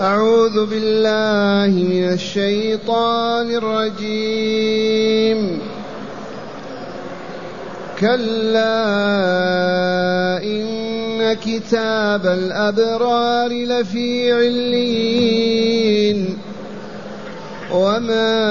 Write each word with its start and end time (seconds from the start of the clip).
أعوذ 0.00 0.66
بالله 0.66 1.84
من 1.84 2.12
الشيطان 2.12 3.50
الرجيم. 3.50 5.60
كلا 8.00 8.82
إن 10.42 11.32
كتاب 11.32 12.26
الأبرار 12.26 13.52
لفي 13.52 14.32
علين 14.32 16.38
وما 17.72 18.48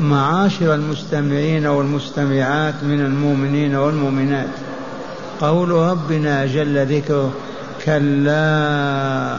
معاشر 0.00 0.74
المستمعين 0.74 1.66
والمستمعات 1.66 2.74
من 2.82 3.00
المؤمنين 3.00 3.74
والمؤمنات. 3.74 4.48
قول 5.40 5.70
ربنا 5.70 6.46
جل 6.46 6.86
ذكره 6.86 7.32
كلا 7.84 9.36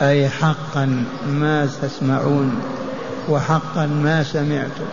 أي 0.00 0.28
حقا 0.28 1.04
ما 1.28 1.68
تسمعون 1.82 2.54
وحقا 3.28 3.86
ما 3.86 4.22
سمعتم 4.22 4.84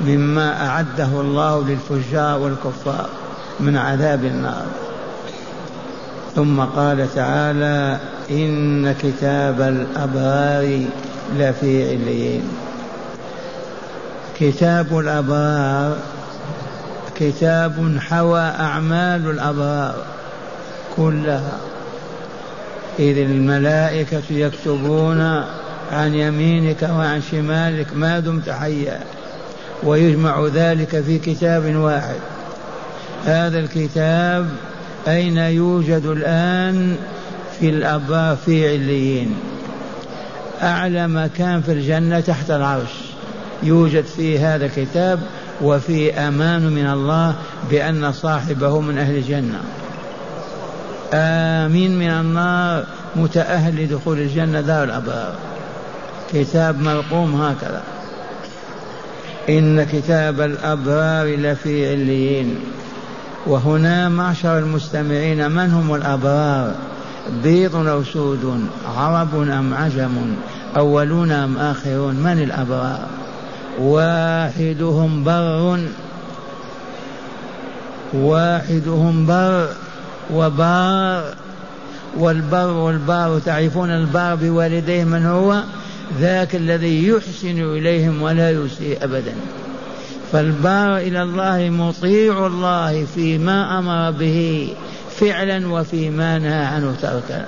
مما 0.00 0.66
أعده 0.66 1.20
الله 1.20 1.64
للفجار 1.68 2.38
والكفار 2.38 3.08
من 3.60 3.76
عذاب 3.76 4.24
النار. 4.24 4.66
ثم 6.34 6.60
قال 6.60 7.14
تعالى 7.14 7.98
إن 8.30 8.92
كتاب 8.92 9.60
الأبرار 9.60 10.84
لفي 11.38 11.90
عليين. 11.90 12.42
كتاب 14.40 14.98
الأبرار 14.98 15.96
كتاب 17.16 17.98
حوى 18.00 18.40
أعمال 18.40 19.30
الأبرار 19.30 19.94
كلها. 20.96 21.58
إذ 22.98 23.18
الملائكة 23.18 24.22
يكتبون 24.30 25.20
عن 25.92 26.14
يمينك 26.14 26.82
وعن 26.82 27.22
شمالك 27.30 27.86
ما 27.94 28.18
دمت 28.18 28.50
حيا 28.50 29.00
ويجمع 29.82 30.46
ذلك 30.46 31.00
في 31.00 31.18
كتاب 31.18 31.74
واحد. 31.74 32.20
هذا 33.24 33.58
الكتاب 33.58 34.48
أين 35.08 35.38
يوجد 35.38 36.06
الآن 36.06 36.96
في 37.60 37.68
الأبرار 37.68 38.36
في 38.36 38.68
عليين؟ 38.68 39.36
أعلى 40.62 41.08
مكان 41.08 41.62
في 41.62 41.72
الجنة 41.72 42.20
تحت 42.20 42.50
العرش. 42.50 43.09
يوجد 43.62 44.04
فيه 44.04 44.54
هذا 44.54 44.66
الكتاب 44.66 45.20
وفي 45.62 46.14
أمان 46.14 46.72
من 46.72 46.86
الله 46.86 47.34
بأن 47.70 48.12
صاحبه 48.12 48.80
من 48.80 48.98
أهل 48.98 49.16
الجنة. 49.16 49.60
آمين 51.14 51.98
من 51.98 52.10
النار 52.10 52.84
متأهل 53.16 53.84
لدخول 53.84 54.18
الجنة 54.18 54.60
دار 54.60 54.84
الأبرار. 54.84 55.34
كتاب 56.32 56.82
ملقوم 56.82 57.42
هكذا. 57.42 57.82
إن 59.48 59.82
كتاب 59.82 60.40
الأبرار 60.40 61.26
لفي 61.26 61.90
عليين. 61.90 62.58
وهنا 63.46 64.08
معشر 64.08 64.58
المستمعين 64.58 65.50
من 65.50 65.70
هم 65.70 65.94
الأبرار؟ 65.94 66.74
بيض 67.42 67.76
أو 67.76 68.04
سود 68.04 68.68
عرب 68.96 69.34
أم 69.34 69.74
عجم 69.74 70.34
أولون 70.76 71.32
أم 71.32 71.58
آخرون؟ 71.58 72.14
من 72.14 72.42
الأبرار؟ 72.42 73.19
واحدهم 73.80 75.24
بر 75.24 75.80
واحدهم 78.12 79.26
بر 79.26 79.68
وبار 80.34 81.34
والبر 82.18 82.70
والبار 82.70 83.38
تعرفون 83.38 83.90
البار 83.90 84.34
بوالديه 84.34 85.04
من 85.04 85.26
هو؟ 85.26 85.62
ذاك 86.20 86.54
الذي 86.54 87.08
يحسن 87.08 87.76
إليهم 87.76 88.22
ولا 88.22 88.50
يسيء 88.50 89.04
أبدا. 89.04 89.34
فالبار 90.32 90.96
إلى 90.96 91.22
الله 91.22 91.70
مطيع 91.70 92.46
الله 92.46 93.06
فيما 93.14 93.78
أمر 93.78 94.10
به 94.10 94.68
فعلا 95.20 95.68
وفيما 95.68 96.38
نهى 96.38 96.64
عنه 96.64 96.94
تركا 97.02 97.46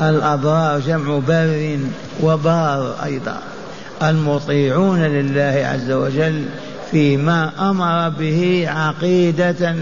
الأبرار 0.00 0.80
جمع 0.80 1.18
بر 1.28 1.78
وبار 2.22 2.94
أيضا. 3.04 3.49
المطيعون 4.02 4.98
لله 4.98 5.66
عز 5.66 5.90
وجل 5.90 6.44
فيما 6.90 7.70
أمر 7.70 8.08
به 8.08 8.64
عقيدة 8.68 9.74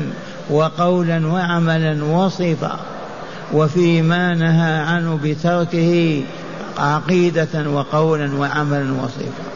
وقولا 0.50 1.26
وعملا 1.26 2.04
وصفا 2.04 2.78
وفيما 3.52 4.34
نهى 4.34 4.78
عنه 4.80 5.18
بتركه 5.24 6.22
عقيدة 6.78 7.70
وقولا 7.70 8.34
وعملا 8.34 8.92
وصفا. 9.02 9.48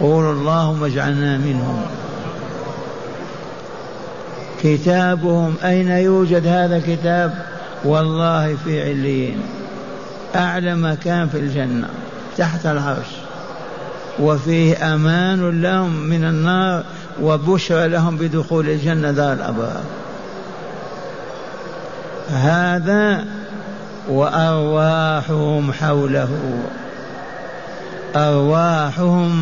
قولوا 0.00 0.32
اللهم 0.32 0.84
اجعلنا 0.84 1.38
منهم. 1.38 1.82
كتابهم 4.62 5.54
أين 5.64 5.88
يوجد 5.88 6.46
هذا 6.46 6.76
الكتاب؟ 6.76 7.44
والله 7.84 8.56
في 8.64 8.82
عليين. 8.82 9.40
اعلى 10.34 10.74
مكان 10.74 11.28
في 11.28 11.38
الجنة 11.38 11.88
تحت 12.38 12.66
العرش. 12.66 13.06
وفيه 14.20 14.94
أمان 14.94 15.62
لهم 15.62 16.00
من 16.00 16.24
النار 16.24 16.84
وبشرى 17.22 17.88
لهم 17.88 18.16
بدخول 18.16 18.68
الجنة 18.68 19.10
دار 19.10 19.32
الأبرار. 19.32 19.82
هذا 22.30 23.24
وأرواحهم 24.08 25.72
حوله. 25.72 26.28
أرواحهم 28.16 29.34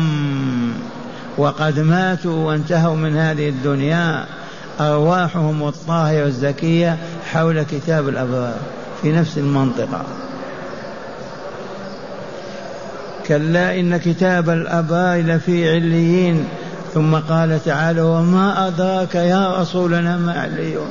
وقد 1.37 1.79
ماتوا 1.79 2.47
وانتهوا 2.47 2.95
من 2.95 3.17
هذه 3.17 3.49
الدنيا. 3.49 4.25
أرواحهم 4.79 5.67
الطاهره 5.67 6.25
الزكية 6.25 6.97
حول 7.31 7.63
كتاب 7.63 8.09
الأبرار 8.09 8.57
في 9.01 9.11
نفس 9.11 9.37
المنطقة. 9.37 10.05
كلا 13.27 13.79
إن 13.79 13.97
كتاب 13.97 14.49
الأبرار 14.49 15.21
لفي 15.21 15.69
عليين. 15.69 16.45
ثم 16.93 17.15
قال 17.15 17.63
تعالى 17.65 18.01
وما 18.01 18.67
أدراك 18.67 19.15
يا 19.15 19.61
رسولنا 19.61 20.17
ما 20.17 20.33
عليون 20.33 20.87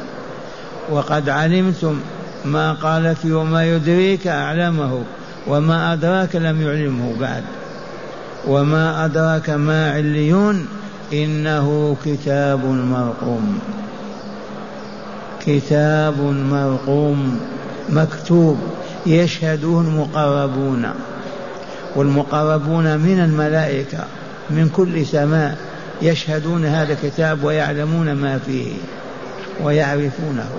وقد 0.91 1.29
علمتم 1.29 2.01
ما 2.45 2.73
قال 2.73 3.17
في 3.17 3.33
وما 3.33 3.65
يدريك 3.65 4.27
أعلمه 4.27 5.03
وما 5.47 5.93
أدراك 5.93 6.37
لم 6.37 6.63
يعلمه 6.63 7.13
بعد. 7.21 7.43
وما 8.47 9.05
أدراك 9.05 9.51
ما 9.51 9.93
عليون 9.93 10.67
إنه 11.13 11.97
كتاب 12.05 12.65
مرقوم. 12.65 13.59
كتاب 15.47 16.21
مرقوم 16.51 17.41
مكتوب 17.89 18.59
يشهده 19.07 19.81
المقربون. 19.81 20.87
والمقربون 21.97 22.99
من 22.99 23.21
الملائكة 23.21 24.05
من 24.51 24.69
كل 24.69 25.07
سماء 25.07 25.57
يشهدون 26.03 26.65
هذا 26.65 26.93
الكتاب 26.93 27.45
ويعلمون 27.45 28.13
ما 28.13 28.39
فيه 28.39 28.73
ويعرفونه. 29.65 30.51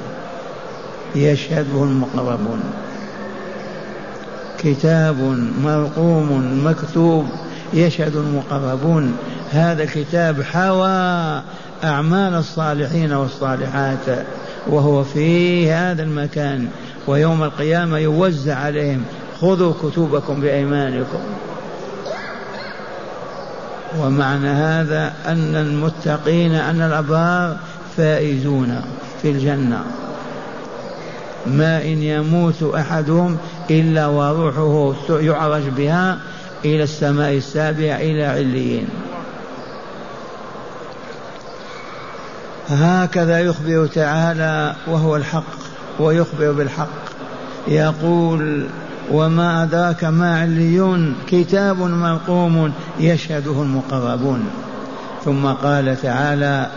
يشهده 1.15 1.83
المقربون. 1.83 2.63
كتاب 4.57 5.15
مرقوم 5.63 6.62
مكتوب. 6.65 7.25
يشهد 7.74 8.15
المقربون. 8.15 9.18
هذا 9.51 9.83
الكتاب 9.83 10.41
حوى 10.41 11.41
أعمال 11.83 12.33
الصالحين 12.33 13.13
والصالحات 13.13 14.25
وهو 14.68 15.03
في 15.03 15.71
هذا 15.71 16.03
المكان 16.03 16.68
ويوم 17.07 17.44
القيامة 17.44 17.97
يوزع 17.97 18.56
عليهم 18.56 19.03
خذوا 19.41 19.74
كتبكم 19.83 20.41
بأيمانكم. 20.41 21.19
ومعنى 24.00 24.47
هذا 24.47 25.13
أن 25.25 25.56
المتقين 25.56 26.56
أن 26.56 26.81
الأبرار 26.81 27.57
فائزون 27.97 28.81
في 29.21 29.31
الجنة. 29.31 29.83
ما 31.45 31.81
إن 31.81 32.03
يموت 32.03 32.63
أحدهم 32.63 33.38
إلا 33.69 34.07
وروحه 34.07 34.94
يعرج 35.09 35.63
بها 35.63 36.18
إلى 36.65 36.83
السماء 36.83 37.33
السابعة 37.33 37.95
إلى 37.95 38.25
عليين. 38.25 38.88
هكذا 42.69 43.39
يخبر 43.39 43.88
تعالى 43.88 44.75
وهو 44.88 45.15
الحق 45.15 45.44
ويخبر 46.00 46.51
بالحق. 46.51 46.88
يقول 47.68 48.68
وما 49.11 49.63
أدراك 49.63 50.03
ما 50.03 50.41
عليون 50.41 51.15
كتاب 51.27 51.79
مرقوم 51.79 52.73
يشهده 53.00 53.61
المقربون. 53.61 54.45
ثم 55.25 55.45
قال 55.45 56.01
تعالى 56.01 56.67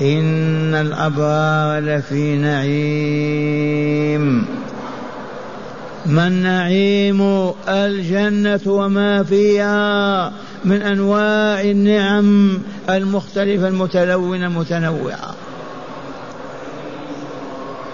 إن 0.00 0.74
الأبرار 0.74 1.78
لفي 1.78 2.36
نعيم. 2.36 3.70
ما 6.06 6.26
النعيم 6.26 7.50
الجنة 7.68 8.60
وما 8.66 9.22
فيها 9.22 10.32
من 10.64 10.82
أنواع 10.82 11.60
النعم 11.60 12.58
المختلفة 12.90 13.68
المتلونة 13.68 14.46
المتنوعة 14.46 15.34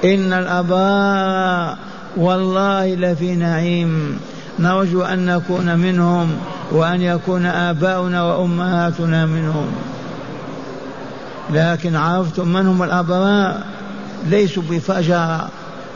إن 0.04 0.32
الأبرار 0.32 1.76
والله 2.16 2.94
لفي 2.94 3.34
نعيم. 3.34 4.20
نرجو 4.58 5.02
أن 5.02 5.26
نكون 5.26 5.78
منهم 5.78 6.36
وأن 6.72 7.02
يكون 7.02 7.46
آباؤنا 7.46 8.22
وأمهاتنا 8.22 9.26
منهم. 9.26 9.72
لكن 11.50 11.96
عرفتم 11.96 12.48
من 12.48 12.66
هم 12.66 12.82
الأبرار؟ 12.82 13.54
ليسوا 14.26 14.62
بفجر 14.70 15.40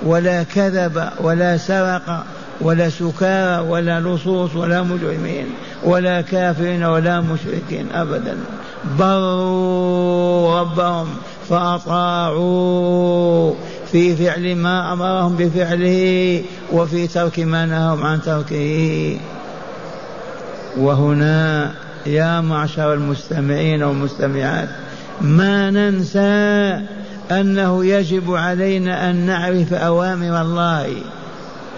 ولا 0.07 0.43
كذب 0.43 1.09
ولا 1.21 1.57
سرق 1.57 2.25
ولا 2.61 2.91
سكارى 2.91 3.69
ولا 3.69 4.01
لصوص 4.01 4.57
ولا 4.57 4.83
مجرمين 4.83 5.47
ولا 5.85 6.21
كافرين 6.21 6.85
ولا 6.85 7.21
مشركين 7.21 7.87
أبدا. 7.95 8.37
بروا 8.99 10.61
ربهم 10.61 11.09
فأطاعوا 11.49 13.55
في 13.93 14.17
فعل 14.17 14.57
ما 14.57 14.93
أمرهم 14.93 15.37
بفعله 15.37 16.43
وفي 16.73 17.07
ترك 17.07 17.39
ما 17.41 17.67
نههم 17.67 18.03
عن 18.03 18.23
تركه. 18.23 19.19
وهنا 20.77 21.73
يا 22.07 22.41
معشر 22.41 22.95
المستمعين 22.95 23.83
والمستمعات 23.83 24.69
ما 25.21 25.71
ننسى 25.71 26.81
أنه 27.31 27.85
يجب 27.85 28.35
علينا 28.35 29.11
أن 29.11 29.17
نعرف 29.17 29.73
أوامر 29.75 30.43
الله 30.43 30.97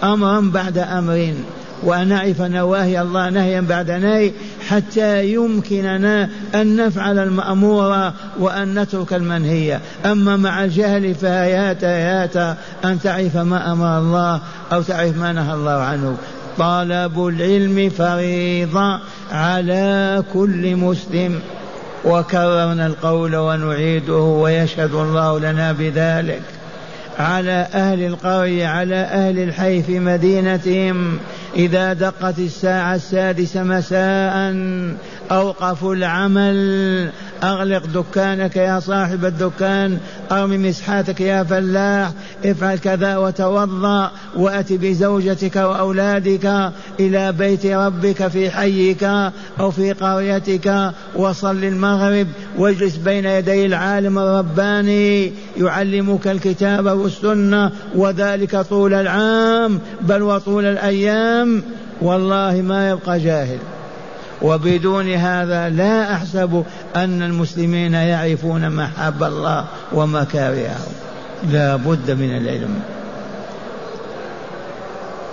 أمرا 0.03 0.39
بعد 0.39 0.77
أمر 0.77 1.33
وأن 1.83 2.07
نعرف 2.07 2.41
نواهي 2.41 3.01
الله 3.01 3.29
نهيا 3.29 3.61
بعد 3.61 3.91
نهي 3.91 4.31
حتى 4.69 5.33
يمكننا 5.33 6.29
أن 6.55 6.75
نفعل 6.75 7.19
المأمور 7.19 8.11
وأن 8.39 8.79
نترك 8.79 9.13
المنهي. 9.13 9.79
أما 10.05 10.37
مع 10.37 10.63
الجهل 10.63 11.15
فهيات 11.15 11.83
هيات 11.83 12.37
أن 12.85 12.99
تعرف 13.03 13.37
ما 13.37 13.71
أمر 13.71 13.97
الله 13.97 14.41
أو 14.73 14.81
تعرف 14.81 15.17
ما 15.17 15.33
نهى 15.33 15.53
الله 15.53 15.71
عنه. 15.71 16.17
طلب 16.57 17.27
العلم 17.27 17.89
فريضة 17.89 18.99
على 19.31 20.23
كل 20.33 20.75
مسلم. 20.75 21.39
وكررنا 22.05 22.87
القول 22.87 23.35
ونعيده 23.35 24.17
ويشهد 24.17 24.93
الله 24.93 25.39
لنا 25.39 25.71
بذلك. 25.71 26.41
على 27.19 27.67
أهل 27.73 28.05
القرية 28.05 28.67
على 28.67 28.95
أهل 28.95 29.39
الحي 29.39 29.83
في 29.83 29.99
مدينتهم. 29.99 31.17
إذا 31.55 31.93
دقت 31.93 32.39
الساعة 32.39 32.95
السادسة 32.95 33.63
مساء 33.63 34.55
أوقفوا 35.31 35.95
العمل 35.95 37.11
أغلق 37.43 37.85
دكانك 37.85 38.55
يا 38.55 38.79
صاحب 38.79 39.25
الدكان 39.25 39.97
أرمي 40.31 40.57
مسحاتك 40.57 41.21
يا 41.21 41.43
فلاح. 41.43 42.11
افعل 42.45 42.77
كذا 42.77 43.17
وتوضأ 43.17 44.11
وأت 44.35 44.73
بزوجتك 44.73 45.55
وأولادك 45.55 46.71
إلى 46.99 47.31
بيت 47.31 47.65
ربك 47.65 48.27
في 48.27 48.49
حيك 48.49 49.03
أو 49.59 49.71
في 49.71 49.91
قريتك 49.91 50.91
وصل 51.15 51.63
المغرب. 51.63 52.27
واجلس 52.57 52.95
بين 52.95 53.25
يدي 53.25 53.65
العالم 53.65 54.19
الرباني. 54.19 55.31
يعلمك 55.57 56.27
الكتاب 56.27 56.85
والسنة 56.85 57.71
وذلك 57.95 58.61
طول 58.61 58.93
العام 58.93 59.79
بل 60.01 60.21
وطول 60.21 60.65
الأيام. 60.65 61.63
والله 62.01 62.61
ما 62.61 62.89
يبقى 62.89 63.19
جاهل. 63.19 63.57
وبدون 64.43 65.13
هذا 65.13 65.69
لا 65.69 66.13
أحسب 66.13 66.63
أن 66.95 67.21
المسلمين 67.21 67.93
يعرفون 67.93 68.69
محب 68.69 69.23
الله 69.23 69.65
ومكارهه. 69.91 70.87
لا 71.51 71.75
بد 71.75 72.11
من 72.11 72.37
العلم. 72.37 72.79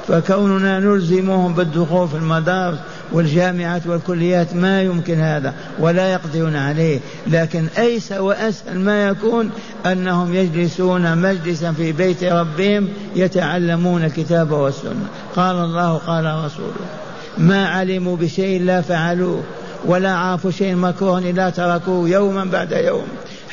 فكوننا 0.08 0.78
نلزمهم 0.78 1.54
بالدخول 1.54 2.08
في 2.08 2.14
المدارس 2.14 2.78
والجامعات 3.12 3.86
والكليات 3.86 4.54
ما 4.54 4.82
يمكن 4.82 5.20
هذا 5.20 5.54
ولا 5.78 6.12
يقدرون 6.12 6.56
عليه 6.56 7.00
لكن 7.26 7.66
أيس 7.78 8.12
وأسهل 8.12 8.78
ما 8.78 9.08
يكون 9.08 9.50
أنهم 9.86 10.34
يجلسون 10.34 11.18
مجلسا 11.18 11.72
في 11.72 11.92
بيت 11.92 12.24
ربهم 12.24 12.88
يتعلمون 13.16 14.04
الكتاب 14.04 14.50
والسنة. 14.50 15.06
قال 15.36 15.56
الله 15.56 15.96
قال 15.96 16.24
رسوله. 16.44 17.09
ما 17.38 17.68
علموا 17.68 18.16
بشيء 18.16 18.62
لا 18.62 18.80
فعلوه 18.80 19.42
ولا 19.84 20.14
عرفوا 20.14 20.50
شيء 20.50 20.74
مكروه 20.74 21.18
إلا 21.18 21.50
تركوه 21.50 22.08
يوما 22.08 22.44
بعد 22.44 22.72
يوم 22.72 23.06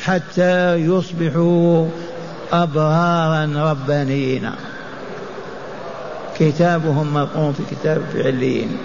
حتى 0.03 0.75
يصبحوا 0.75 1.87
أبرارا 2.53 3.71
ربانيين. 3.71 4.51
كتابهم 6.39 7.13
مرقوم 7.13 7.53
في 7.53 7.63
كتاب 7.75 8.01
في 8.13 8.27
عليين 8.27 8.77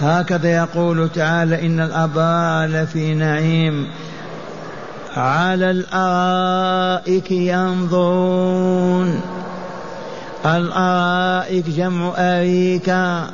هكذا 0.00 0.56
يقول 0.56 1.08
تعالى 1.08 1.66
إن 1.66 1.80
الأبرار 1.80 2.68
لفي 2.68 3.14
نعيم. 3.14 3.86
على 5.16 5.70
الأرائك 5.70 7.30
ينظرون. 7.30 9.20
الأرائك 10.46 11.68
جمع 11.68 12.12
أريكة 12.16 13.26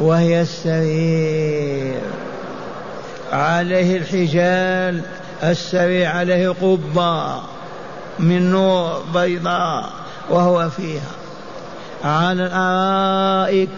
وهي 0.00 0.42
السرير. 0.42 2.00
عليه 3.32 3.96
الحجال 3.96 5.00
السرير 5.42 6.06
عليه 6.06 6.48
قبة 6.48 7.34
من 8.18 8.50
نور 8.50 9.02
بيضاء 9.14 9.90
وهو 10.30 10.70
فيها. 10.70 11.10
على 12.04 12.46
الأرائك 12.46 13.68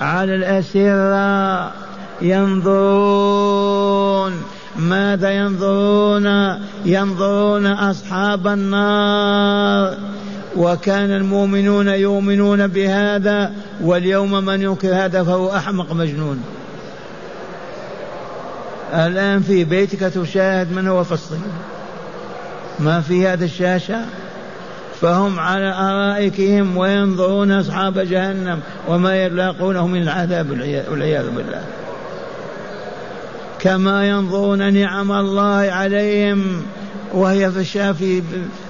على 0.00 0.34
الأسرة 0.34 1.72
ينظرون. 2.22 3.62
ماذا 4.76 5.30
ينظرون؟ 5.30 6.58
ينظرون 6.84 7.66
أصحاب 7.66 8.46
النار. 8.46 9.96
وكان 10.58 11.10
المؤمنون 11.10 11.88
يؤمنون 11.88 12.66
بهذا 12.66 13.52
واليوم 13.80 14.44
من 14.44 14.62
ينكر 14.62 14.94
هذا 14.94 15.24
فهو 15.24 15.56
أحمق 15.56 15.92
مجنون. 15.92 16.44
الآن 18.94 19.40
في 19.40 19.64
بيتك 19.64 20.00
تشاهد 20.00 20.72
من 20.72 20.88
هو 20.88 21.00
الصين؟ 21.00 21.42
ما 22.80 23.00
في 23.00 23.28
هذا 23.28 23.44
الشاشة؟ 23.44 24.04
فهم 25.00 25.40
على 25.40 25.72
أرائكهم 25.72 26.76
وينظرون 26.76 27.52
أصحاب 27.52 27.98
جهنم 27.98 28.60
وما 28.88 29.16
يلاقونه 29.16 29.86
من 29.86 30.02
العذاب 30.02 30.50
والعياذ 30.90 31.30
بالله. 31.30 31.64
كما 33.60 34.08
ينظرون 34.08 34.72
نعم 34.72 35.12
الله 35.12 35.70
عليهم 35.70 36.62
وهي 37.14 37.50
في 37.52 37.60
الشافي 37.60 38.22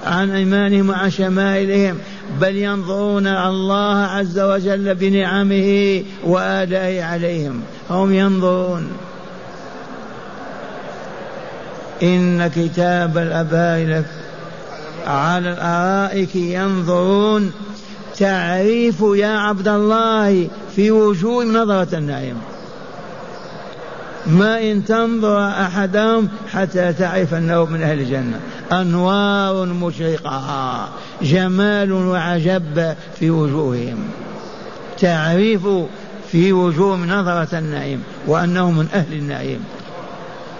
عن 0.05 0.31
إيمانهم 0.31 0.89
وعن 0.89 1.09
شمائلهم 1.09 1.97
بل 2.41 2.55
ينظرون 2.55 3.27
الله 3.27 3.97
عز 3.97 4.39
وجل 4.39 4.95
بنعمه 4.95 6.03
وآلائه 6.23 7.03
عليهم. 7.03 7.61
هم 7.89 8.13
ينظرون. 8.13 8.91
إن 12.03 12.47
كتاب 12.47 13.17
الأباء 13.17 14.03
على 15.07 15.49
الأرائك 15.49 16.35
ينظرون. 16.35 17.51
تعريف 18.17 19.01
يا 19.01 19.37
عبد 19.37 19.67
الله 19.67 20.47
في 20.75 20.91
وجوه 20.91 21.43
نظرة 21.43 21.97
النعيم 21.97 22.35
ما 24.27 24.71
إن 24.71 24.85
تنظر 24.85 25.47
أحدهم 25.47 26.29
حتى 26.51 26.93
تعرف 26.93 27.33
أنه 27.33 27.65
من 27.65 27.81
أهل 27.81 27.99
الجنة. 27.99 28.39
أنوار 28.71 29.65
مشرقة 29.65 30.89
جمال 31.21 31.91
وعجب 31.91 32.95
في 33.19 33.29
وجوههم. 33.29 34.09
تعريف 34.99 35.67
في 36.31 36.53
وجوه 36.53 36.97
نظرة 36.97 37.57
النعيم 37.57 38.03
وأنه 38.27 38.71
من 38.71 38.87
أهل 38.93 39.13
النعيم. 39.13 39.65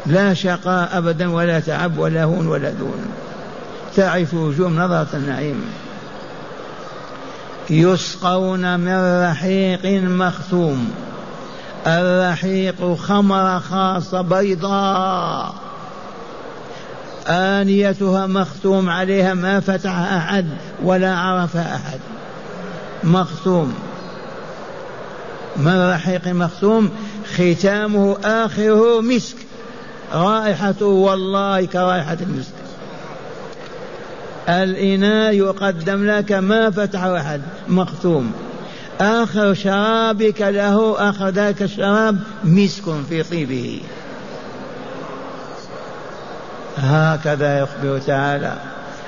لا 0.05 0.33
شقاء 0.33 0.97
أبدا 0.97 1.31
ولا 1.31 1.59
تعب 1.59 1.97
ولا 1.97 2.23
هون 2.23 2.47
ولا 2.47 2.69
دون. 2.69 3.05
تعرف 3.95 4.33
وجوه 4.33 4.69
نظرة 4.69 5.07
النعيم. 5.13 5.61
يسقون 7.69 8.79
من 8.79 9.23
رحيق 9.29 9.85
مختوم. 10.03 10.91
الرحيق 11.87 12.95
خمرة 12.95 13.59
خاصة 13.59 14.21
بيضاء. 14.21 15.53
آنيتها 17.27 18.27
مختوم 18.27 18.89
عليها 18.89 19.33
ما 19.33 19.59
فتحها 19.59 20.17
أحد 20.17 20.45
ولا 20.83 21.15
عرفها 21.15 21.75
أحد. 21.75 21.99
مختوم. 23.03 23.73
من 25.57 25.89
رحيق 25.89 26.27
مختوم؟ 26.27 26.89
ختامه 27.33 28.17
آخره 28.23 29.01
مسك. 29.01 29.35
رائحته 30.13 30.85
والله 30.85 31.65
كرائحة 31.65 32.17
المسك. 32.21 32.53
الإناء 34.49 35.33
يقدم 35.33 36.05
لك 36.05 36.31
ما 36.31 36.71
فتحه 36.71 37.17
أحد. 37.17 37.41
مختوم. 37.67 38.33
آخر 39.01 39.53
شرابك 39.53 40.41
له 40.41 41.09
آخر 41.09 41.29
ذاك 41.29 41.61
الشراب 41.61 42.19
مسك 42.43 42.83
في 43.09 43.23
طيبه. 43.23 43.81
هكذا 46.77 47.59
يخبر 47.59 47.99
تعالى 47.99 48.53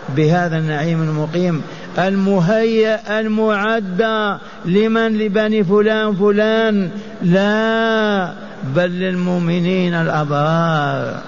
بهذا 0.09 0.57
النعيم 0.57 1.01
المقيم 1.01 1.61
المهيأ 1.97 3.19
المعدى 3.19 4.37
لمن؟ 4.65 5.17
لبني 5.17 5.63
فلان 5.63 6.15
فلان. 6.15 6.91
لا 7.21 8.33
بل 8.63 8.89
للمؤمنين 8.89 9.93
الأبرار. 9.93 11.21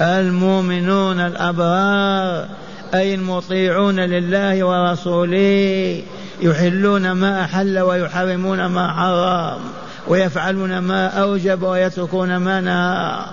المؤمنون 0.00 1.20
الأبرار. 1.20 2.61
أي 2.94 3.14
المطيعون 3.14 4.00
لله 4.00 4.64
ورسوله 4.64 6.02
يحلون 6.40 7.12
ما 7.12 7.44
أحل 7.44 7.78
ويحرمون 7.78 8.66
ما 8.66 8.92
حرم 8.92 9.60
ويفعلون 10.08 10.78
ما 10.78 11.06
أوجب 11.06 11.62
ويتركون 11.62 12.36
ما 12.36 12.60
نهى. 12.60 13.24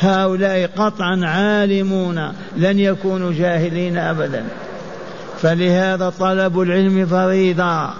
هؤلاء 0.00 0.70
قطعا 0.76 1.20
عالمون 1.24 2.32
لن 2.56 2.78
يكونوا 2.78 3.32
جاهلين 3.32 3.98
أبدا. 3.98 4.44
فلهذا 5.42 6.12
طلب 6.18 6.60
العلم 6.60 7.06
فريضة. 7.06 7.90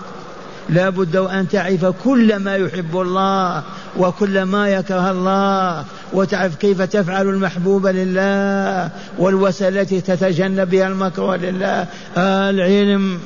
لا 0.68 0.88
بد 0.88 1.16
أن 1.16 1.48
تعرف 1.48 1.84
كل 1.84 2.36
ما 2.36 2.56
يحب 2.56 3.00
الله 3.00 3.62
وكل 3.96 4.42
ما 4.42 4.68
يكره 4.68 5.10
الله 5.10 5.84
وتعرف 6.12 6.56
كيف 6.56 6.82
تفعل 6.82 7.28
المحبوب 7.28 7.86
لله 7.86 8.90
والوسائل 9.18 9.78
التي 9.78 10.00
تتجنب 10.00 10.70
بها 10.70 10.88
المكروه 10.88 11.36
لله. 11.36 11.86
العلم. 12.16 13.20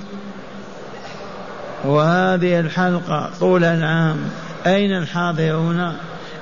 وهذه 1.84 2.60
الحلقة 2.60 3.30
طول 3.40 3.64
العام. 3.64 4.16
أين 4.66 4.96
الحاضرون؟ 4.98 5.92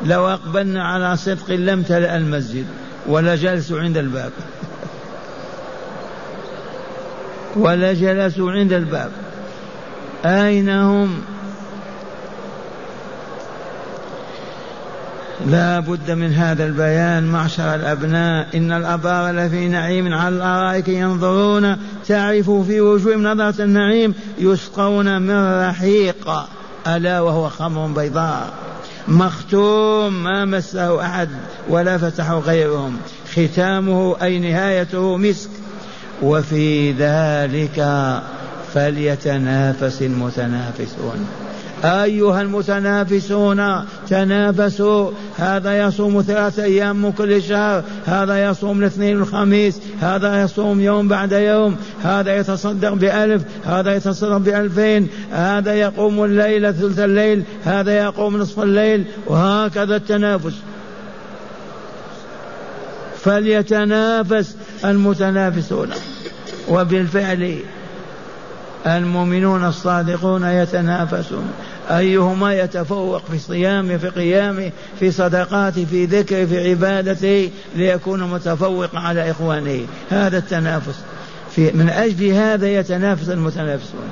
لو 0.04 0.28
أقبلنا 0.28 0.84
على 0.84 1.16
صدق 1.16 1.50
لم 1.50 1.82
تلأ 1.82 2.16
المسجد 2.16 2.66
ولا 3.06 3.36
جلسوا 3.36 3.80
عند 3.80 3.96
الباب. 3.96 4.32
ولا 7.56 7.92
جلسوا 7.92 8.52
عند 8.52 8.72
الباب. 8.72 9.10
أين 10.24 10.68
هم؟ 10.68 11.33
لا 15.46 15.80
بد 15.80 16.10
من 16.10 16.32
هذا 16.32 16.66
البيان 16.66 17.22
معشر 17.22 17.74
الأبناء. 17.74 18.56
إن 18.56 18.72
الأبرار 18.72 19.34
لفي 19.34 19.68
نعيم 19.68 20.14
على 20.14 20.36
الأرائك 20.36 20.88
ينظرون 20.88 21.76
تعرف 22.08 22.50
في 22.50 22.80
وجوههم 22.80 23.22
نظرة 23.22 23.64
النعيم 23.64 24.14
يسقون 24.38 25.22
من 25.22 25.68
رحيق. 25.68 26.30
ألا 26.86 27.20
وهو 27.20 27.48
خمر 27.48 27.86
بيضاء. 27.86 28.52
مختوم 29.08 30.24
ما 30.24 30.44
مسه 30.44 31.02
أحد 31.02 31.28
ولا 31.68 31.98
فتحه 31.98 32.38
غيرهم. 32.38 32.96
ختامه 33.32 34.16
أي 34.22 34.38
نهايته 34.38 35.16
مسك. 35.16 35.50
وفي 36.22 36.92
ذلك 36.92 37.88
فليتنافس 38.74 40.02
المتنافسون. 40.02 41.26
أيها 41.84 42.42
المتنافسون 42.42 43.84
تنافسوا. 44.08 45.10
هذا 45.36 45.78
يصوم 45.78 46.22
ثلاثة 46.22 46.64
أيام 46.64 47.02
من 47.02 47.12
كل 47.12 47.42
شهر. 47.42 47.84
هذا 48.06 48.44
يصوم 48.44 48.78
الاثنين 48.78 49.18
والخميس 49.18 49.80
هذا 50.00 50.42
يصوم 50.42 50.80
يوم 50.80 51.08
بعد 51.08 51.32
يوم. 51.32 51.76
هذا 52.02 52.36
يتصدق 52.36 52.92
بألف. 52.92 53.42
هذا 53.64 53.94
يتصدق 53.94 54.36
بألفين. 54.36 55.08
هذا 55.32 55.74
يقوم 55.74 56.24
الليل 56.24 56.74
ثلث 56.74 56.98
الليل. 56.98 57.42
هذا 57.64 57.96
يقوم 57.96 58.36
نصف 58.36 58.60
الليل. 58.60 59.04
وهكذا 59.26 59.96
التنافس. 59.96 60.54
فليتنافس 63.20 64.56
المتنافسون. 64.84 65.90
وبالفعل 66.68 67.58
المؤمنون 68.86 69.64
الصادقون 69.64 70.44
يتنافسون. 70.44 71.50
أيهما 71.90 72.54
يتفوق 72.54 73.22
في 73.30 73.38
صيامه 73.38 73.96
في 73.96 74.08
قيامه 74.08 74.70
في 75.00 75.10
صدقاته 75.10 75.84
في 75.84 76.04
ذكره 76.04 76.44
في 76.44 76.70
عبادته 76.70 77.50
ليكون 77.76 78.30
متفوقا 78.30 78.98
على 78.98 79.30
إخوانه. 79.30 79.80
هذا 80.10 80.38
التنافس. 80.38 81.00
في 81.50 81.72
من 81.72 81.88
أجل 81.88 82.30
هذا 82.30 82.68
يتنافس 82.68 83.30
المتنافسون. 83.30 84.08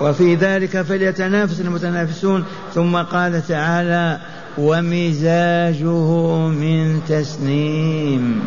وفي 0.00 0.34
ذلك 0.34 0.82
فليتنافس 0.82 1.60
المتنافسون. 1.60 2.44
ثم 2.74 2.96
قال 2.96 3.46
تعالى 3.46 4.18
ومزاجه 4.58 6.48
من 6.48 7.00
تسنيم. 7.08 8.40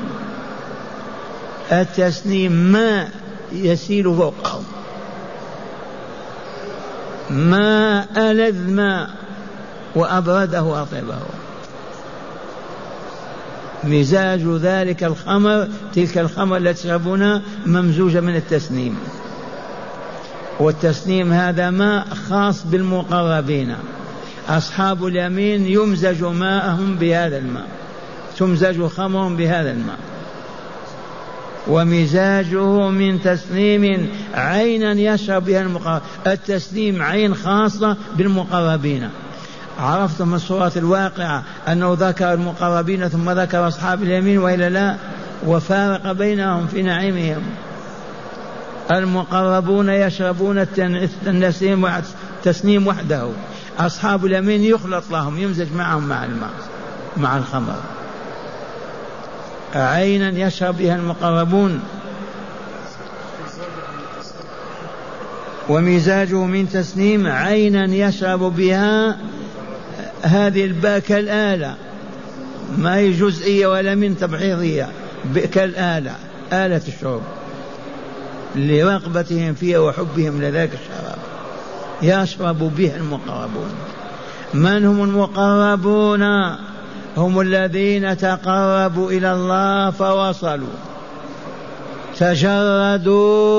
التسنيم 1.72 2.52
ما 2.52 3.08
يسيل 3.52 4.04
فوقه 4.04 4.62
ما 7.30 8.06
ألذ 8.18 8.72
ما 8.72 9.10
وأبرده 9.96 10.64
وأطيبه 10.64 11.18
مزاج 13.84 14.42
ذلك 14.42 15.04
الخمر 15.04 15.68
تلك 15.96 16.18
الخمر 16.18 16.58
التي 16.58 16.84
تشربونها 16.84 17.42
ممزوجة 17.66 18.22
من 18.22 18.36
التسنيم. 18.36 18.98
والتسنيم 20.60 21.34
هذا 21.34 21.70
ماء 21.70 22.08
خاص 22.30 22.66
بالمقربين. 22.66 23.76
أصحاب 24.50 25.06
اليمين 25.06 25.66
يمزج 25.66 26.24
ماءهم 26.24 26.96
بهذا 26.96 27.38
الماء 27.38 27.68
تمزج 28.38 28.86
خمرهم 28.86 29.36
بهذا 29.38 29.72
الماء. 29.72 29.98
ومزاجه 31.70 32.90
من 32.90 33.22
تسليم 33.22 34.10
عينا 34.34 34.92
يشرب 34.92 35.46
بها 35.46 35.62
المقرب. 35.62 36.02
التسليم 36.28 37.02
عين 37.02 37.36
خاصة 37.36 37.98
بالمقربين. 38.16 39.10
عرفتم 39.80 40.34
الصورة 40.34 40.72
الواقعة 40.76 41.44
أنه 41.68 41.98
ذكر 42.00 42.34
المقربين 42.34 43.08
ثم 43.08 43.32
ذكر 43.32 43.68
أصحاب 43.68 44.04
اليمين 44.04 44.38
وإلا 44.38 44.70
لا 44.70 44.96
وفارق 45.48 46.12
بينهم 46.12 46.68
في 46.68 46.82
نعيمهم. 46.82 47.42
المقربون 48.92 49.90
يشربون 49.90 50.58
التسنيم 50.58 51.92
تسنيم 52.44 52.88
وحده. 52.88 53.30
أصحاب 53.80 54.26
اليمين 54.26 54.64
يخلط 54.64 55.04
لهم 55.12 55.38
يمزج 55.38 55.68
معهم 55.76 56.08
مع 56.08 56.26
الماء 56.26 56.50
مع 57.18 57.38
الخمر. 57.38 57.76
عينا 59.76 60.48
يشرب 60.48 60.78
بها 60.78 60.96
المقربون. 60.96 61.82
ومزاجه 65.70 66.44
من 66.44 66.70
تسنيم 66.70 67.28
عينا 67.28 67.86
يشرب 67.86 68.40
بها 68.40 69.18
هذه 70.22 70.66
الباء 70.66 71.00
كالآلة 71.00 71.76
ما 72.78 72.96
هي 72.96 73.12
جزئية 73.12 73.68
ولا 73.68 73.96
من 73.96 74.18
تبعيضية. 74.18 74.90
كالآلة 75.54 76.16
آلة 76.54 76.82
الشرب. 76.88 77.22
لرغبتهم 78.56 79.54
فيها 79.54 79.80
وحبهم 79.80 80.42
لذاك 80.42 80.70
الشراب. 80.74 81.18
يشرب 82.02 82.76
به 82.78 82.96
المقربون. 82.96 83.70
من 84.54 84.86
هم 84.86 85.04
المقربون؟ 85.04 86.22
هم 87.18 87.42
الذين 87.42 88.18
تقربوا 88.18 89.12
إلى 89.12 89.34
الله 89.34 89.92
فوصلوا. 89.92 90.68
تجردوا 92.20 93.58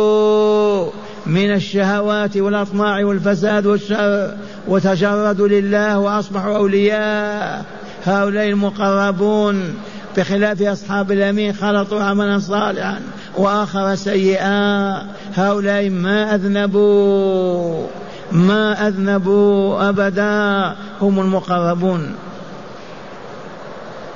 من 1.27 1.55
الشهوات 1.55 2.37
والأطماع 2.37 3.05
والفساد 3.05 3.67
والشر 3.67 4.35
وتجردوا 4.69 5.49
لله 5.49 5.99
وأصبحوا 5.99 6.57
أولياء. 6.57 7.65
هؤلاء 8.05 8.49
المقربون 8.49 9.75
بخلاف 10.17 10.63
أصحاب 10.63 11.13
اليمين 11.13 11.53
خلطوا 11.53 12.03
عملا 12.03 12.39
صالحا 12.39 13.01
وآخر 13.37 13.95
سيئا. 13.95 14.93
هؤلاء 15.35 15.91
ما 15.91 16.35
أذنبوا 16.35 17.87
ما 18.33 18.89
أذنبوا 18.89 19.89
أبدا. 19.89 20.77
هم 21.03 21.21
المقربون. 21.21 22.15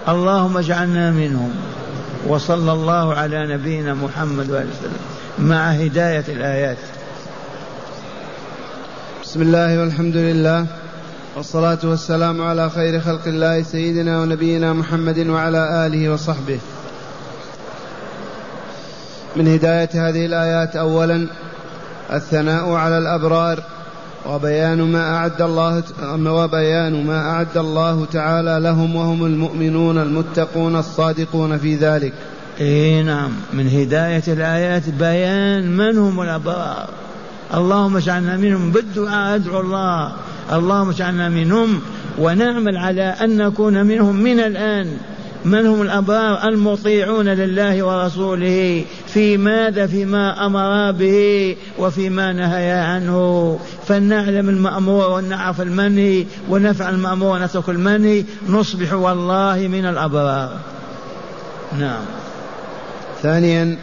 اللهم 0.09 0.57
اجعلنا 0.57 1.11
منهم 1.11 1.51
وصلى 2.27 2.73
الله 2.73 3.15
على 3.15 3.55
نبينا 3.55 3.95
محمد 3.95 4.51
وآله 4.51 4.67
وسلم 4.67 4.99
مع 5.39 5.71
هداية 5.71 6.25
الآيات. 6.29 6.77
بسم 9.23 9.43
الله 9.43 9.81
والحمد 9.81 10.17
لله 10.17 10.67
والصلاة 11.37 11.79
والسلام 11.85 12.43
على 12.43 12.71
خير 12.71 13.01
خلق 13.01 13.27
الله 13.27 13.63
سيدنا 13.63 14.21
ونبينا 14.21 14.73
محمد 14.73 15.19
وعلى 15.19 15.87
آله 15.87 16.13
وصحبه. 16.13 16.59
من 19.37 19.49
هداية 19.49 19.91
هذه 19.95 20.27
الآيات 20.27 20.77
أولا 20.77 21.29
الثناء 22.13 22.71
على 22.73 22.99
الأبرار 22.99 23.63
وبيان 24.27 24.93
ما 24.93 25.17
أعد 25.17 25.43
الله 25.43 25.83
وبيان 26.27 27.07
ما 27.07 27.31
أعد 27.31 27.57
الله 27.57 28.05
تعالى 28.05 28.61
لهم 28.61 28.97
وهم 28.97 29.25
المؤمنون 29.25 29.99
المتقون 29.99 30.77
الصادقون 30.77 31.59
في 31.59 31.77
ذلك. 31.77 32.13
إيه 32.61 33.03
نعم. 33.03 33.31
من 33.53 33.69
هداية 33.69 34.23
الآيات 34.29 34.89
بيان 34.89 35.77
من 35.77 35.99
هم 35.99 36.21
الأبرار. 36.21 36.89
اللهم 37.55 37.97
اجعلنا 37.97 38.37
منهم. 38.37 38.71
بالدعاء 38.71 39.35
أدعو 39.35 39.61
الله. 39.61 40.13
اللهم 40.53 40.89
اجعلنا 40.89 41.29
منهم. 41.29 41.81
ونعمل 42.19 42.77
على 42.77 43.03
أن 43.03 43.37
نكون 43.37 43.87
منهم 43.87 44.17
من 44.17 44.41
الآن. 44.41 44.97
من 45.45 45.67
هم 45.67 45.83
الأبرار 45.83 46.49
المطيعون 46.49 47.29
لله 47.29 47.83
ورسوله؟ 47.83 48.85
في 49.07 49.37
ماذا 49.37 49.87
فيما 49.87 50.47
أمر 50.47 50.93
به 50.93 51.57
وفيما 51.79 52.33
نهى 52.33 52.71
عنه؟ 52.71 53.59
فلنعلم 53.87 54.49
المأمور 54.49 55.11
ونعرف 55.11 55.61
المنهي 55.61 56.27
ونفعل 56.49 56.95
المأمور 56.95 57.41
ونترك 57.41 57.69
المنهي 57.69 58.25
نصبح 58.49 58.93
والله 58.93 59.69
من 59.69 59.87
الأبرار. 59.87 60.59
نعم. 61.79 62.05
ثانيا 63.23 63.79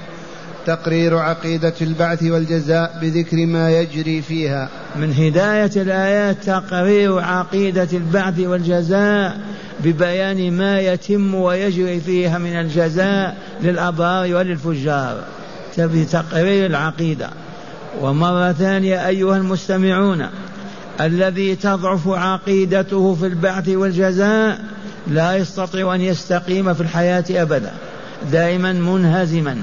تقرير 0.65 1.17
عقيدة 1.17 1.73
البعث 1.81 2.23
والجزاء 2.23 2.99
بذكر 3.01 3.45
ما 3.45 3.71
يجري 3.71 4.21
فيها. 4.21 4.69
من 4.95 5.13
هداية 5.13 5.71
الآيات 5.75 6.43
تقرير 6.43 7.19
عقيدة 7.19 7.87
البعث 7.93 8.39
والجزاء 8.39 9.39
ببيان 9.83 10.53
ما 10.53 10.79
يتم 10.79 11.35
ويجري 11.35 11.99
فيها 11.99 12.37
من 12.37 12.59
الجزاء 12.59 13.37
للأبرار 13.61 14.35
وللفجار. 14.35 15.23
تقرير 16.11 16.65
العقيدة. 16.65 17.29
ومرة 18.01 18.51
ثانية 18.51 19.07
أيها 19.07 19.37
المستمعون 19.37 20.27
الذي 21.01 21.55
تضعف 21.55 22.07
عقيدته 22.07 23.15
في 23.15 23.25
البعث 23.25 23.69
والجزاء 23.69 24.59
لا 25.07 25.35
يستطيع 25.35 25.95
أن 25.95 26.01
يستقيم 26.01 26.73
في 26.73 26.81
الحياة 26.81 27.25
أبدا 27.29 27.71
دائما 28.31 28.73
منهزما. 28.73 29.61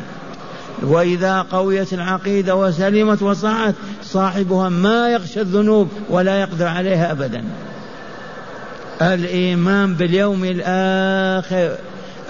وإذا 0.83 1.43
قويت 1.43 1.93
العقيدة 1.93 2.57
وسلمت 2.57 3.23
وصعت 3.23 3.75
صاحبها 4.13 4.69
ما 4.69 5.09
يخشى 5.11 5.41
الذنوب 5.41 5.89
ولا 6.11 6.41
يقدر 6.41 6.67
عليها 6.67 7.13
أبدا. 7.13 7.45
الإيمان 9.03 9.95
باليوم 9.95 10.45
الآخر 10.45 11.77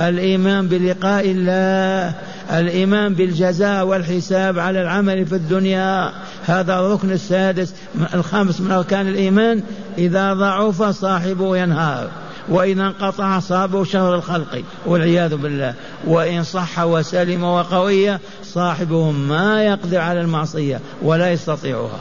الإيمان 0.01 0.69
بلقاء 0.69 1.31
الله 1.31 2.15
الإيمان 2.59 3.15
بالجزاء 3.15 3.87
والحساب 3.87 4.59
على 4.59 4.83
العمل 4.83 5.27
في 5.27 5.35
الدنيا. 5.35 6.13
هذا 6.47 6.79
الركن 6.79 7.11
السادس 7.11 7.75
الخامس 8.15 8.61
من 8.61 8.71
أركان 8.73 9.09
الإيمان 9.09 9.63
إذا 9.99 10.35
ضعف 10.35 10.83
صاحبه 10.83 11.57
ينهار. 11.57 12.09
وإذا 12.49 12.83
انقطع 12.83 13.39
صابه 13.41 13.85
شهر 13.85 14.15
الخلق 14.15 14.63
والعياذ 14.87 15.37
بالله. 15.37 15.75
وإن 16.07 16.43
صح 16.45 16.79
وسلم 16.79 17.45
وقوية 17.45 18.21
صاحبه 18.45 19.11
ما 19.11 19.65
يقدر 19.65 19.99
على 19.99 20.21
المعصية 20.21 20.81
ولا 21.03 21.33
يستطيعها. 21.33 22.01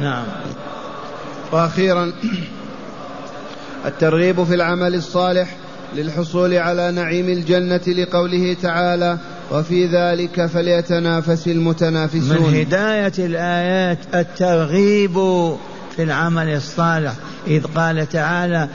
نعم. 0.00 0.24
وأخيرا 1.52 2.12
الترغيب 3.86 4.44
في 4.44 4.54
العمل 4.54 4.94
الصالح 4.94 5.56
للحصول 5.94 6.54
على 6.54 6.90
نعيم 6.90 7.28
الجنة 7.28 7.80
لقوله 7.86 8.56
تعالى 8.62 9.18
وفي 9.50 9.86
ذلك 9.86 10.46
فليتنافس 10.46 11.48
المتنافسون. 11.48 12.52
من 12.52 12.60
هداية 12.60 13.12
الآيات 13.18 13.98
الترغيب 14.14 15.14
في 15.96 16.02
العمل 16.02 16.54
الصالح. 16.54 17.12
إذ 17.46 17.64
قال 17.64 18.08
تعالى 18.08 18.68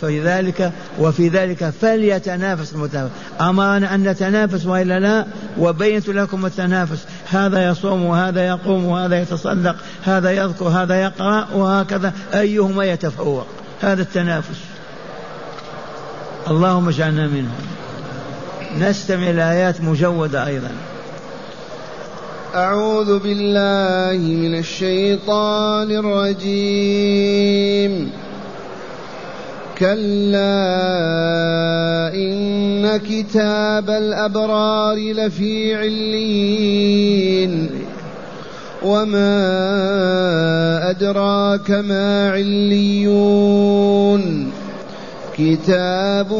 في 0.00 0.20
ذلك 0.24 0.72
وفي 0.98 1.28
ذلك 1.28 1.70
فليتنافس 1.80 2.72
المتنافس. 2.72 3.10
أمرنا 3.40 3.94
أن 3.94 4.08
نتنافس 4.08 4.66
وإلا 4.66 5.00
لا؟ 5.00 5.26
وبينت 5.58 6.08
لكم 6.08 6.46
التنافس. 6.46 7.04
هذا 7.30 7.68
يصوم 7.68 8.04
وهذا 8.04 8.46
يقوم 8.46 8.84
وهذا 8.84 9.20
يتصدق 9.20 9.76
هذا 10.04 10.30
يذكر 10.30 10.68
هذا 10.68 11.02
يقرأ 11.02 11.48
وهكذا 11.54 12.12
أيهما 12.34 12.84
يتفوق. 12.84 13.46
هذا 13.80 14.02
التنافس. 14.02 14.60
اللهم 16.50 16.88
اجعلنا 16.88 17.26
منهم. 17.26 17.60
نستمع 18.78 19.30
الآيات 19.30 19.80
مجودة 19.80 20.46
أيضا. 20.46 20.70
أعوذ 22.54 23.18
بالله 23.18 24.18
من 24.18 24.58
الشيطان 24.58 25.90
الرجيم. 25.90 27.37
كلا 29.78 30.54
إن 32.14 32.96
كتاب 32.96 33.90
الأبرار 33.90 34.96
لفي 34.96 35.74
عليين. 35.74 37.70
وما 38.82 39.30
أدراك 40.90 41.70
ما 41.70 42.30
عليون. 42.30 43.78
كتاب 45.38 46.32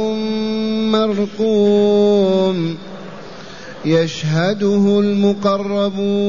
مرقوم 0.93 2.77
يشهده 3.85 5.01
المقربون. 5.01 6.29